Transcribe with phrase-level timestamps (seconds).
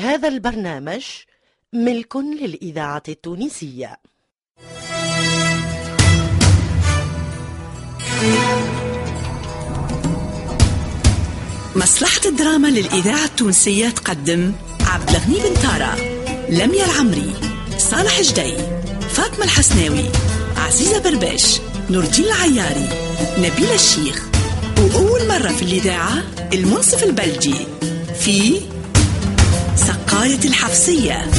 [0.00, 1.04] هذا البرنامج
[1.72, 3.96] ملك للإذاعة التونسية.
[11.76, 14.52] مصلحة الدراما للإذاعة التونسية تقدم
[14.86, 15.94] عبد الغني بن تارا
[16.48, 17.32] لميا العمري
[17.78, 18.56] صالح جدي
[19.10, 20.04] فاطمة الحسناوي
[20.56, 21.60] عزيزة برباش
[21.90, 22.88] نور الدين العياري
[23.38, 24.28] نبيل الشيخ
[24.78, 26.22] وأول مرة في الإذاعة
[26.52, 27.54] المنصف البلجي
[28.20, 28.60] في
[30.20, 31.30] سقاية الحفصية.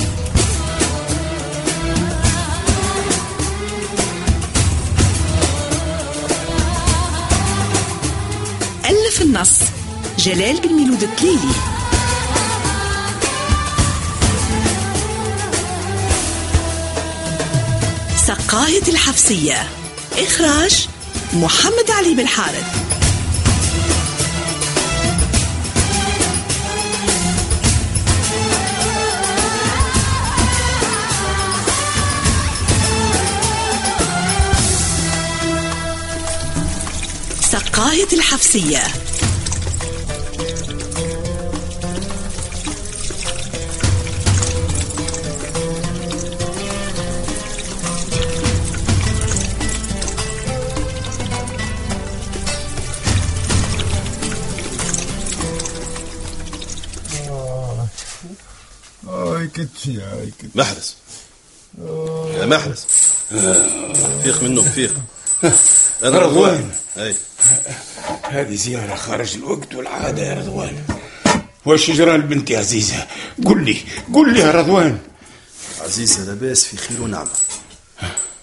[8.85, 9.59] ألف النص.
[10.17, 11.37] جلال بن ميلود التليلي.
[18.27, 19.69] سقاية الحفصية.
[20.17, 20.87] إخراج
[21.33, 22.27] محمد علي بن
[37.81, 38.77] هاي كتشي
[60.55, 60.95] محرز.
[62.37, 62.85] يا محرز.
[64.23, 64.93] فيق منه فيق.
[66.03, 67.15] أنا رضوان أي.
[68.23, 70.83] هذه زيارة خارج الوقت والعادة يا رضوان.
[71.65, 73.07] واش جرى لبنتي عزيزة
[73.45, 73.77] قل لي
[74.13, 74.99] قل لي يا رضوان.
[75.81, 77.29] عزيزة لاباس في خير ونعمة.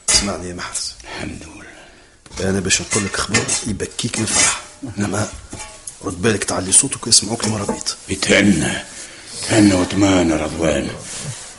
[0.08, 0.94] اسمعني يا محرز.
[1.04, 2.50] الحمد لله.
[2.50, 4.60] أنا باش نقول لك خبر يبكيك من الفرح.
[4.98, 5.28] إنما
[6.04, 8.72] رد بالك تعلي صوتك ويسمعوك المرابيط بتهنى
[9.48, 10.90] تهنى وتمانى رضوان.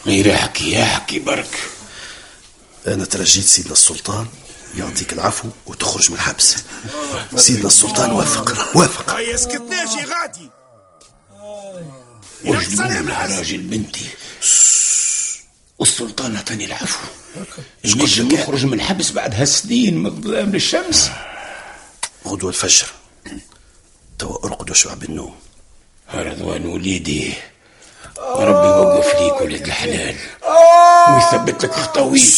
[0.06, 1.59] غير احكي احكي برك.
[2.88, 4.28] أنا ترجيت سيدنا السلطان.
[4.78, 6.56] يعطيك العفو وتخرج من الحبس.
[7.35, 8.78] سيدنا السلطان وافق.
[8.78, 9.16] وافق.
[9.16, 10.50] هيا سكتناش يا غادي.
[12.46, 14.09] نقول لها راجل بنتي
[15.80, 17.07] والسلطان عطاني العفو.
[17.85, 18.40] نجم لك.
[18.40, 21.09] نخرج من الحبس بعد هالسنين من ظلام للشمس
[22.28, 22.88] غدوة الفجر.
[24.19, 25.36] توا أرقد واشبع بالنوم
[26.13, 27.34] يا رضوان وليدي.
[28.18, 30.16] ربي يوقف ليك ولد الحلال.
[31.09, 32.34] ويثبت لك خطاويك.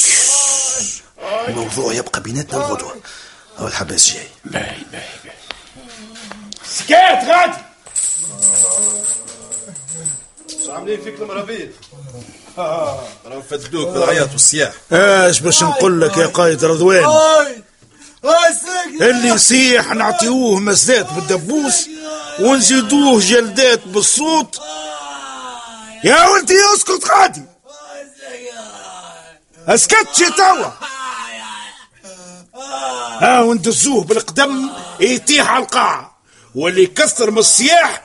[1.47, 2.95] الموضوع يبقى بيناتنا الغدوة
[3.59, 4.27] أو الحباس جاي.
[4.45, 4.61] باي
[4.91, 5.33] باي باي
[6.65, 7.57] سكات غادي.
[10.65, 11.69] شو عاملين فيك المرابيط؟
[12.57, 14.73] أنا مفدوك بالعياط والسياح.
[14.93, 17.03] إيش باش نقول لك يا قايد رضوان؟
[19.01, 21.89] اللي يصيح نعطيوه مسدات بالدبوس
[22.39, 24.59] ونزيدوه جلدات بالصوت.
[26.03, 27.43] يا ولدي اسكت غادي.
[29.67, 30.71] اسكتش توا.
[33.21, 36.17] ها وندزوه بالقدم يتيح على القاعة
[36.55, 38.03] واللي يكسر من الصياح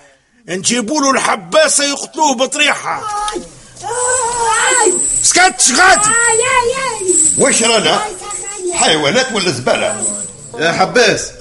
[0.49, 3.03] نجيبوا له الحباسة يقتلوه بطريحة.
[5.23, 6.09] سكتش غادي؟
[7.39, 8.01] واش رانا؟
[8.73, 10.05] حيوانات ولا زبالة؟
[10.59, 11.33] يا حباس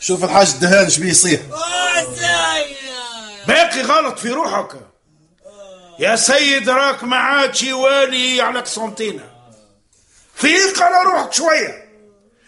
[0.00, 1.40] شوف الحاج الدهان شبيه يصيح
[3.48, 4.68] باقي غلط في روحك.
[5.98, 9.24] يا سيد راك ما عادش والي على قسنطينة
[10.34, 11.89] فيق على روحك شوية.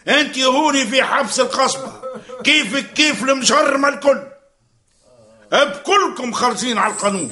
[0.07, 1.91] انت هوني في حبس القصبة.
[2.43, 4.23] كيفك؟ كيف المجرمة الكل؟
[5.51, 7.31] بكلكم خارجين على القانون.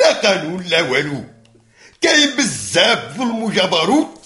[0.00, 1.24] لا قانون لا والو
[2.00, 4.20] كاين بزاف ظلم وجبروت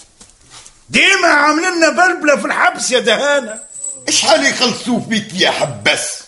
[0.89, 3.59] ديما عاملنا بلبلة في الحبس يا دهانة.
[4.09, 6.23] شحال يخلصوا فيك يا حباس؟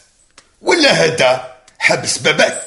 [0.61, 2.63] ولا هذا حبس باباك؟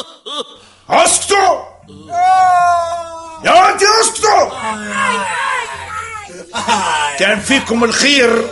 [0.90, 1.64] أسكتوا!
[3.44, 4.50] يا ولدي أسكتوا!
[7.20, 8.46] كان فيكم الخير؟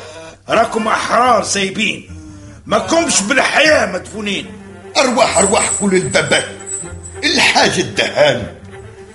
[0.49, 2.11] راكم أحرار سايبين.
[2.67, 4.47] ما كمش بالحياة مدفونين.
[4.97, 6.49] أرواح أرواح كل الباباك
[7.25, 8.54] الحاج الدهان.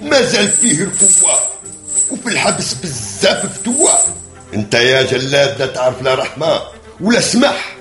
[0.02, 1.32] مازال فيه الفوا
[2.12, 3.94] وفي الحبس بزاف فتوى
[4.54, 6.62] أنت يا جلاد لا تعرف لا رحمة
[7.02, 7.76] ولا سمح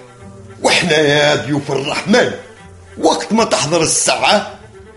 [0.62, 2.30] وإحنا يا ضيوف الرحمن.
[2.98, 4.50] وقت ما تحضر الساعة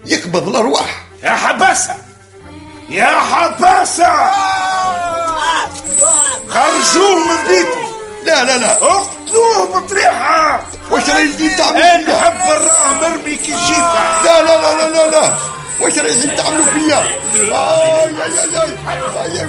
[0.06, 1.06] يقبض الأرواح.
[1.24, 1.96] يا حباسة!
[2.90, 4.32] يا حباسة!
[6.50, 7.80] خرجوه من بيته.
[8.25, 8.72] لا لا لا.
[8.74, 10.62] اقتلوه بطريحة
[10.92, 15.10] واش رايحين تعملوا ان فيا حب الراه مرمي كي جيفة لا لا لا لا لا
[15.12, 15.34] لا.
[15.81, 16.98] واش رايحين تعملوا فيا
[17.36, 19.40] آي آي آي آي.
[19.40, 19.42] آي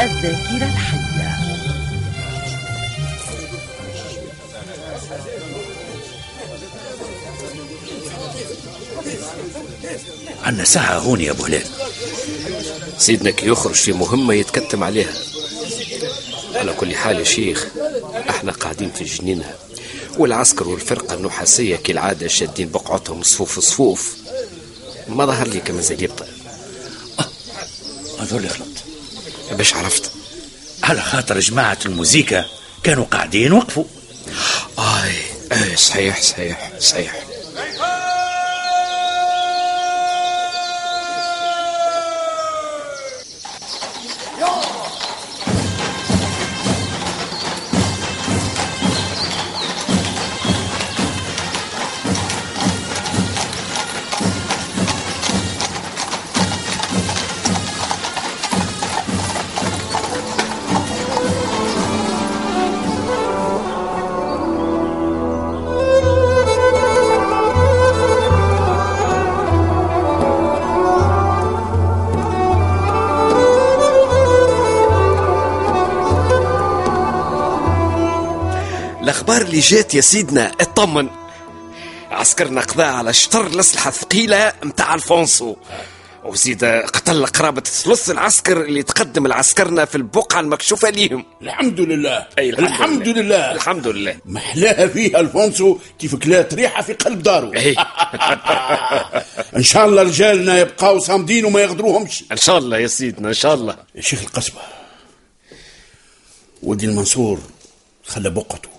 [0.00, 1.13] الذاكرة الحية.
[10.44, 11.66] عندنا ساعة هون يا أبو هلال
[12.98, 15.14] سيدنا كي يخرج في مهمة يتكتم عليها.
[16.54, 17.66] على كل حال يا شيخ
[18.30, 19.54] إحنا قاعدين في جنينها
[20.18, 24.16] والعسكر والفرقة النحاسية كالعادة شادين بقعتهم صفوف صفوف.
[25.08, 26.26] ما ظهر لي كما زي يبطأ
[28.20, 28.68] هذول غلط
[29.52, 30.10] باش عرفت.
[30.82, 32.44] على خاطر جماعة الموزيكا
[32.82, 33.84] كانوا قاعدين وقفوا
[34.78, 35.14] آي
[35.52, 37.23] آي صحيح صحيح صحيح.
[79.24, 81.08] الأخبار اللي جات يا سيدنا اطمن.
[82.10, 85.56] عسكرنا قضى على شطر الأسلحة الثقيلة متاع الفونسو.
[86.24, 91.24] وزيد قتل قرابة ثلث العسكر اللي تقدم لعسكرنا في البقعة المكشوفة ليهم.
[91.42, 92.26] الحمد لله.
[92.38, 93.52] أي الحمد, الحمد لله.
[93.52, 94.16] الحمد لله.
[94.26, 97.76] محلاها فيها الفونسو كيف كلات ريحة في قلب داره أي.
[99.56, 102.24] إن شاء الله رجالنا يبقاو صامدين وما يغدروهمش.
[102.32, 103.76] إن شاء الله يا سيدنا إن شاء الله.
[103.94, 104.60] يا شيخ القصبة.
[106.62, 107.40] ودي المنصور
[108.06, 108.73] خلى بقعته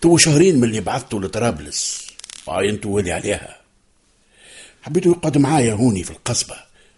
[0.00, 2.06] تو شهرين من اللي بعثته لطرابلس.
[2.46, 3.56] وعاينته ولي عليها.
[4.82, 6.56] حبيته يقعد معايا هوني في القصبة.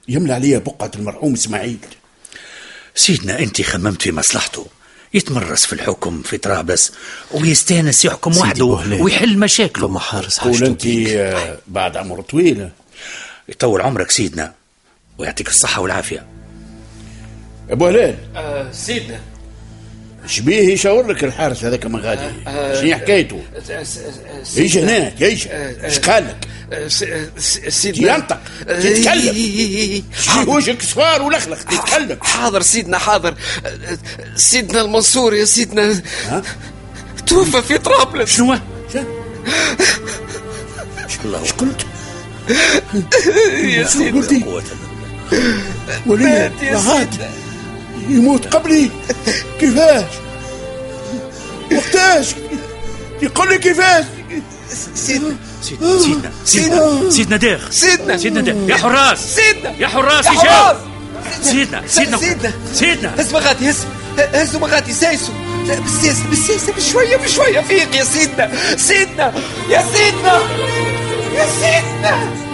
[0.08, 1.78] يملى عليا بقعة المرحوم إسماعيل.
[2.94, 4.66] سيدنا أنت خممت في مصلحته.
[5.14, 6.92] يتمرس في الحكم في طرابلس
[7.30, 8.64] ويستأنس يحكم وحده.
[8.64, 9.88] ويحل مشاكله.
[9.88, 10.86] فما حارس قول أنت.
[10.86, 12.68] آه، بعد عمر طويل.
[13.48, 14.54] يطول عمرك سيدنا
[15.18, 16.26] ويعطيك الصحة والعافية.
[17.70, 18.18] أبو هلال.
[18.36, 19.20] آه سيدنا.
[20.26, 22.32] شبيه يشاور لك الحارس هذاك من غادي.
[22.80, 23.42] شنو حكايته
[24.58, 25.48] إيش هناك إيش
[25.84, 26.48] إيش قال لك؟
[27.68, 28.14] سيدنا.
[28.14, 28.40] ينطق.
[28.66, 30.02] تتكلم
[30.48, 31.64] وجهك صفار ولخلخ.
[31.64, 33.34] تتكلم حاضر سيدنا حاضر.
[34.36, 36.02] سيدنا المنصور يا سيدنا؟
[37.26, 38.36] توفى في طرابلس.
[38.36, 38.58] شنو؟
[41.24, 41.86] الله إيش قلت؟
[43.64, 44.62] يا سيدنا.
[46.06, 47.08] مات يا لغات
[48.08, 48.90] يموت قبلي؟
[49.60, 50.04] كيفاش؟
[51.72, 52.26] وقتاش؟
[53.22, 54.04] يقول لي كيفاش؟
[54.94, 58.16] سيدنا سيدنا سيدنا سيدنا سيدنا داغ سيدنا.
[58.16, 59.74] سيدنا داغ يا حراس سيدنا.
[59.78, 60.76] يا حراس يا يجاوب حراس.
[61.42, 62.18] سيدنا سيدنا.
[62.18, 62.52] سيدنا.
[62.74, 63.14] سيدنا.
[63.18, 63.76] هز مغاتي هز.
[64.18, 65.34] هزوا مغاتي سايسوا
[65.66, 67.60] بالسياسة بالسياسة بشوية بشوية.
[67.60, 69.32] فيق يا سيدنا سيدنا
[69.70, 70.40] يا سيدنا
[71.34, 72.51] يا سيدنا.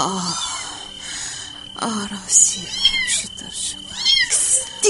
[0.00, 0.34] آه.
[1.82, 2.60] راسي
[3.06, 3.78] مشي ترجع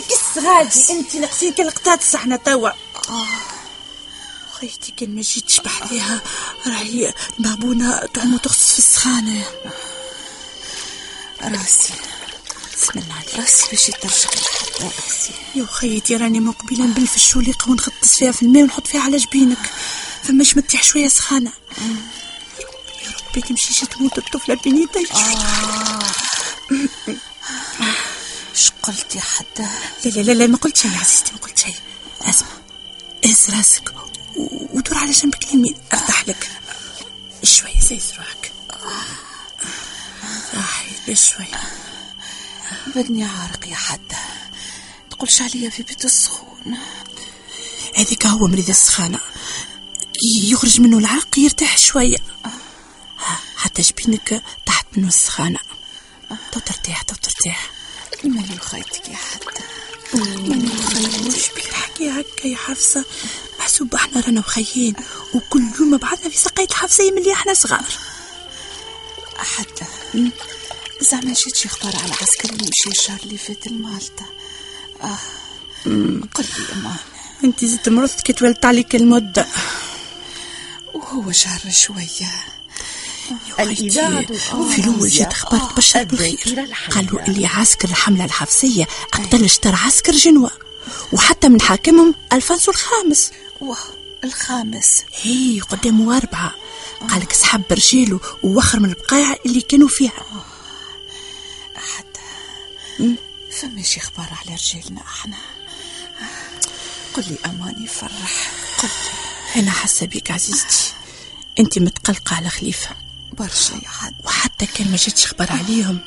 [0.09, 2.71] كس غادي أنت نقصين كالقطات صحنا توا.
[4.61, 6.21] خيتي كان ما جيت تشبح عليها
[6.67, 9.45] راهي المهبونة تعم تغص في السخانة.
[11.43, 11.93] راسي
[12.77, 13.35] بسم الله عليك.
[13.35, 14.31] راسي باش ترجع
[14.81, 19.71] راسي يا خيتي راني مقبلا بنفش وليقة ونغطس فيها في الماء ونحط فيها على جبينك.
[20.23, 21.53] فماش متيح شوية سخانة.
[23.31, 25.13] ربي تمشيش تموت الطفلة بين يديك
[28.55, 29.71] إيش قلت يا حدا
[30.05, 31.75] لا لا لا, لا ما قلت شيء يا عزيزتي ما قلت شيء
[32.23, 32.49] أسمع.
[33.25, 33.95] اهز راسك
[34.73, 36.51] ودور على جنبك اليمين ارتاح لك.
[37.43, 38.53] شوية زيز روحك.
[40.55, 41.61] راحي بشوية
[42.97, 44.19] بدني عارق يا حدا
[45.11, 46.79] تقولش عليا في بيت السخون.
[47.97, 49.21] هذيك هو مريض السخانة.
[50.43, 52.30] يخرج منه العرق يرتاح شوية.
[53.71, 55.59] حتى جبينك تحت منه السخانة
[56.53, 57.71] تو ترتاح تو ترتاح
[58.25, 59.63] مالي خيتك يا حتى.
[60.15, 63.05] مالي خيتك وش بيك تحكي هكا يا حفصة.
[63.59, 64.95] محسوب إحنا رانا وخيين
[65.35, 67.85] وكل يوم بعدنا في سقاية الحفصة من اللي إحنا صغار.
[69.37, 69.85] حتى.
[71.01, 74.25] زعما جيت يختار على عسكري مشي الشهر اللي فات لمالطا.
[75.03, 75.19] آه.
[76.35, 76.97] قل لي أمان
[77.45, 79.47] انت زدت مرضت كي تولت عليك المدة.
[80.95, 82.60] وهو شهر شوية.
[83.61, 84.27] الإذاعة
[84.69, 86.67] في الأول جات أخبار تبشر بالخير.
[86.91, 90.51] قالوا اللي عسكر الحملة الحفصية قتلت شطر عسكر جنوة
[91.13, 93.31] وحتى من حاكمهم الفانسو الخامس.
[93.61, 93.79] واه
[94.25, 95.05] الخامس.
[95.23, 96.55] هي قدامه أربعة
[97.09, 100.27] قالك سحب رجاله ووخر من البقايع اللي كانوا فيها.
[101.75, 102.21] حتى
[103.51, 105.37] فماش أخبار على رجالنا إحنا؟
[107.15, 108.51] قل لي أماني فرح.
[108.83, 109.63] قل لي.
[109.63, 110.93] أنا حاسة بيك عزيزتي.
[111.59, 112.91] أنت متقلقة على خليفة.
[113.39, 114.15] برشا يا حد.
[114.25, 115.99] وحتى كان ما جاتش خبر عليهم.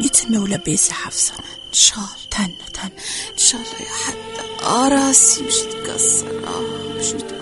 [0.00, 1.34] يتسموا لباس يا حفصة.
[1.68, 2.08] إن شاء الله.
[2.30, 2.92] تهنى تهنى.
[3.32, 4.16] إن شاء الله يا حد.
[4.62, 6.46] آه راسي مش تكسر.
[6.46, 7.33] آه مش تكسر.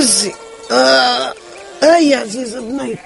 [0.00, 0.32] فزي
[0.70, 1.34] آه.
[1.82, 2.98] هاي يا عزيزة بنيت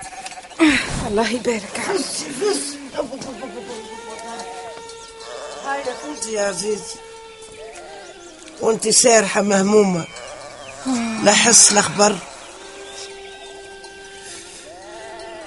[1.06, 1.80] الله يبارك.
[1.86, 2.76] فزي فزي
[5.64, 5.82] هاي
[6.20, 6.94] فزي يا عزيزي
[8.60, 10.06] وانت سارحة مهمومة.
[11.22, 12.16] لا حس لا خبر.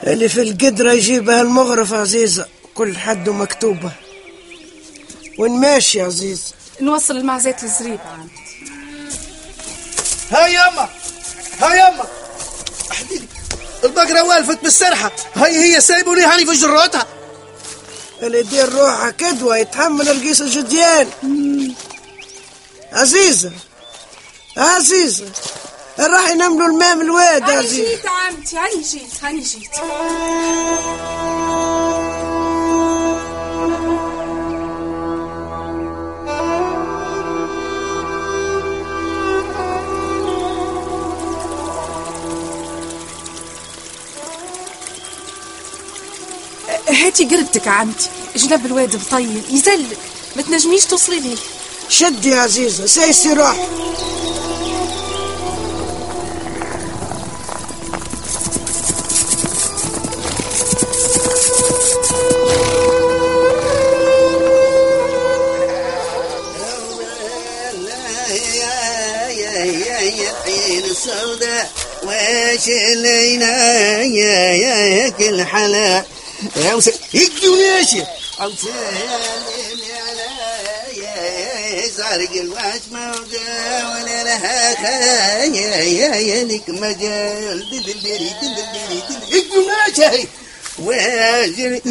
[0.08, 3.92] اللي في القدرة يجيبها المغرف عزيزة كل حد مكتوبة
[5.40, 8.32] وين ماشي عزيز؟ نوصل المعزات للزريبة عندي
[10.32, 10.90] هاي يما
[11.62, 12.06] هاي يما
[13.84, 15.12] البقرة والفت بالسرحة.
[15.36, 17.06] هاي هي سايبوني هاني في جراتها
[18.22, 21.10] اللي يدير روحه كدوة يتحمل رقيس الجديان.
[22.94, 23.52] عزيزة
[24.58, 25.26] عزيزة
[26.00, 29.72] راح ينملوا الماء من الواد يا هاني عزيزة جيت عمتي هاني جيت هاني جيت.
[46.98, 49.98] هاتي قربتك عمتي جنب الواد مطير يزلك
[50.36, 51.36] ما تنجميش توصلي ليه
[51.90, 53.56] شد يا عزيزة سيسي روح
[70.68, 71.72] العين السوداء
[72.04, 76.04] وش اللينا يا يا كل حلا
[76.58, 78.04] يا وس يجونيش
[81.98, 90.28] سارق الواش موجة ولا لها خايا يا يا لك مجال دلدلي دلدلي يجونيش
[90.80, 91.82] واجري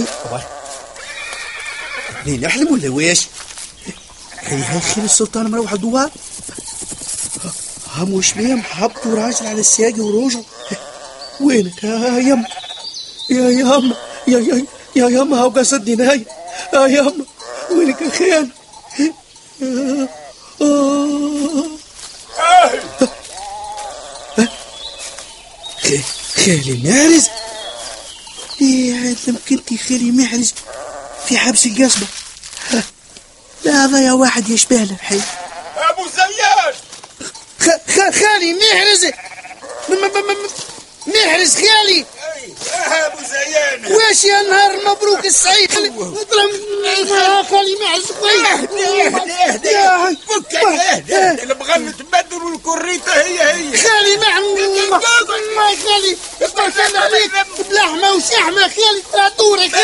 [2.27, 3.27] ليه نحلم ولا ويش؟
[4.41, 6.11] هي هاي خير السلطان مروح الدوار
[7.97, 10.43] هم وش بيهم؟ حبوا راجل على السياق وروجه
[11.41, 12.45] وينك يا يم؟
[13.31, 13.95] يا يم؟
[14.29, 14.65] يا يا
[14.97, 16.27] يا يم هاو قصدني ناي.
[16.75, 17.27] يا يم
[17.71, 18.49] وينك يا خيال
[25.83, 26.03] خي-
[26.37, 27.27] خالي محرز
[28.61, 30.55] إيه علم كنتي خالي محرز
[31.29, 32.07] في حبس القصبة
[33.65, 35.21] لا هذا يا واحد يشبه له الحي
[35.77, 36.75] أبو زياد!
[38.15, 39.05] خالي محرز
[41.07, 42.05] محرز خالي.
[42.67, 45.91] يا ابو زياد واش يا نهار مبروك السعيد؟ خالي
[47.51, 48.11] خالي محرز
[49.47, 53.77] اهدى اهدى فك بغى نتبدل والكريتة هي هي.
[53.77, 54.41] خالي ما
[54.91, 56.17] ما خالي.
[56.43, 57.31] اتبركنا عليك
[57.71, 59.03] بلحمة وشحمة خالي.
[59.13, 59.77] تعطورك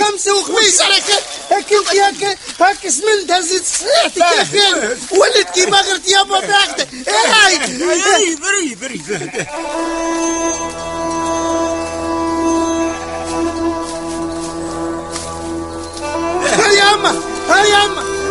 [0.00, 4.96] خمسة وخميس هاك انت هاك هاك سمنت هزيت صحيحتك يا خالي.
[5.10, 9.00] ولد كي مغرت يابا باخدة هاي؟ هاي بري بري.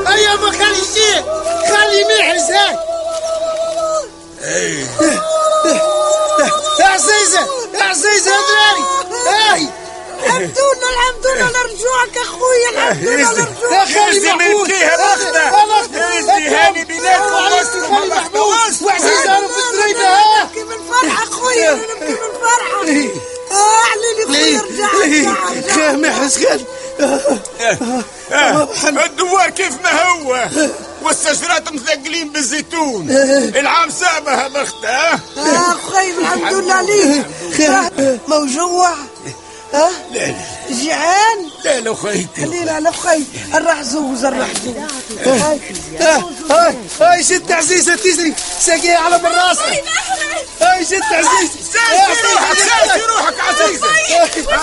[0.08, 1.24] هاي يا اما خلي الشيخ
[1.68, 2.04] خلي
[4.44, 4.86] هاي
[6.80, 8.84] يا عزيزة يا عزيزة يا دراري.
[9.28, 9.68] هاي
[10.26, 12.70] الحمد لله الحمد لله نرجوعك أخويا.
[12.70, 15.50] الحمد لله نرجوعك يا خالي محمود ننتهي بأخته.
[32.62, 33.10] بالزيتون
[33.56, 35.20] العام سامها مختة آه
[35.72, 37.26] اخويا الحمد لله عليك
[38.28, 38.94] موجوع
[39.74, 40.36] ها لا لا
[40.72, 43.24] جيعان لا لا خيك خلينا على خي
[43.54, 44.76] الرحزوز الرحزوز
[45.26, 45.60] هاي
[46.00, 49.84] هاي هاي هاي ست عزيزة تجري ساقيها على من راسك
[50.62, 54.58] هاي ست عزيزة ساسي روحك ساسي روحك عزيزة يمي باي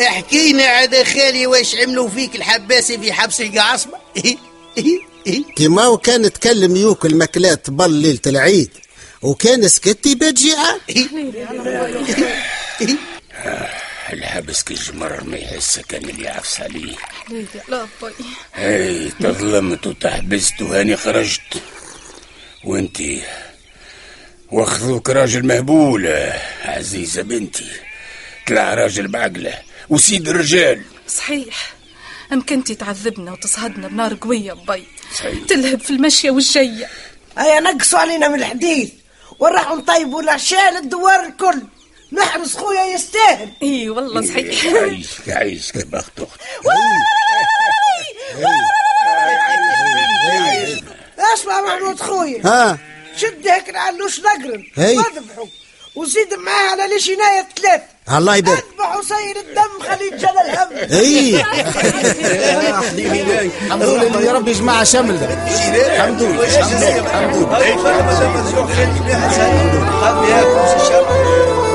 [0.00, 3.98] احكينا عاد خالي واش عملوا فيك الحباسي في حبس القعصبة
[5.56, 8.70] كيما هو كان تكلم يوكل ماكلات بل ليلة العيد
[9.22, 10.80] وكان سكت يبات جيعان
[14.12, 16.96] الحبس كجمر ما يحس كان اللي عفس عليه
[17.68, 18.12] لا باي
[18.54, 21.62] هاي تظلمت وتحبست وهاني خرجت.
[22.64, 23.22] وانتي
[24.50, 27.70] واخذوك راجل مهبولة عزيزة بنتي.
[28.46, 29.54] طلع راجل بعقلة.
[29.88, 31.72] وسيد الرجال صحيح
[32.32, 34.82] أم كنتي تعذبنا وتصهدنا بنار قوية باي
[35.18, 36.88] صحيح تلهب في المشية والجية
[37.38, 38.90] هيا نقصوا علينا من الحديث
[39.38, 41.62] وراحوا نطيبوا العشاء للدوار الكل
[42.12, 46.40] نحرس خويا يستاهل اي والله صحيح يعيش يعيش كبخت اخت
[51.34, 52.78] اسمع محمود خويا ها
[53.16, 54.96] شد هيك العلوش نقرن هي.
[55.96, 57.80] وزيد معاه على ليش يناية ثلاث؟
[58.18, 60.68] الله يبارك اذبحوا سير الدم خليه جل الهم
[61.00, 61.40] إي.
[63.66, 65.14] الحمد لله يا رب يجمع شمل.
[65.14, 66.44] الحمد لله
[66.98, 67.58] الحمد لله
[70.24, 71.65] هيا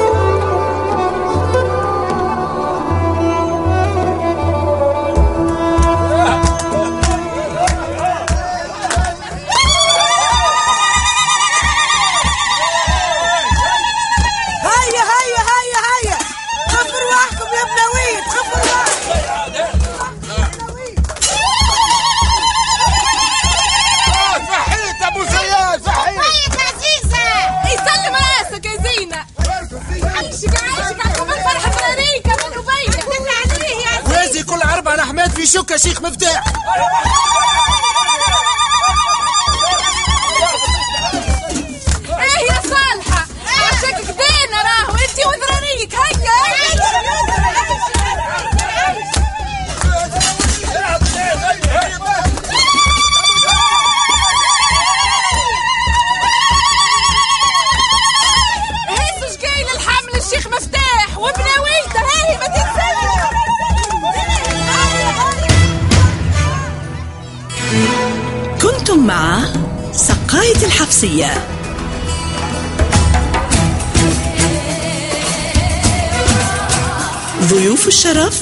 [77.51, 78.41] ضيوف الشرف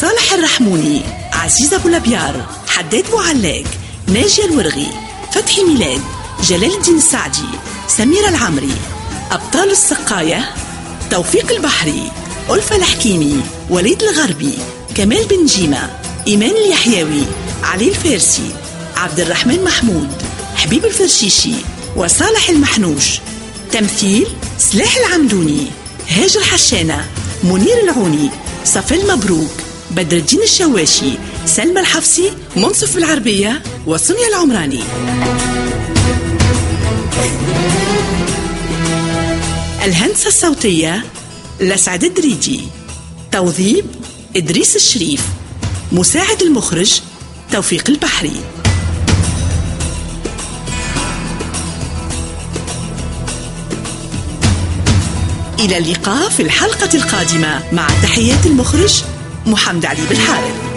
[0.00, 3.64] صالح الرحموني عزيز أبو لبيار حداد بوعلاق
[4.08, 4.86] ناجي الورغي
[5.32, 6.00] فتحي ميلاد
[6.44, 7.48] جلال الدين السعدي
[7.88, 8.72] سميرة العمري
[9.30, 10.54] أبطال السقاية
[11.10, 12.10] توفيق البحري
[12.50, 14.58] ألفة الحكيمي وليد الغربي
[14.94, 15.90] كمال بن جيمة
[16.26, 17.22] إيمان اليحيوي
[17.62, 18.50] علي الفارسي
[18.96, 20.08] عبد الرحمن محمود
[20.56, 21.54] حبيب الفرشيشي
[21.96, 23.18] وصالح المحنوش
[23.72, 24.26] تمثيل
[24.58, 25.66] سلاح العمدوني
[26.08, 27.06] هاجر حشانة
[27.44, 28.30] منير العوني
[28.64, 29.50] صفل مبروك
[29.90, 31.12] بدر الدين الشواشي
[31.46, 34.80] سلمى الحفصي منصف العربية وسونيا العمراني.
[39.84, 41.04] الهندسة الصوتية
[41.60, 42.60] لسعد الدريجي.
[43.32, 43.84] توظيب
[44.36, 45.26] إدريس الشريف.
[45.92, 47.00] مساعد المخرج
[47.52, 48.59] توفيق البحري.
[55.60, 59.02] إلى اللقاء في الحلقة القادمة مع تحيات المخرج
[59.46, 60.69] محمد علي بالحارث